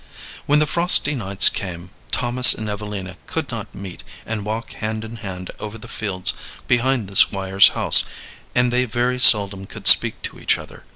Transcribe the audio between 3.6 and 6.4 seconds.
meet and walk hand in hand over the fields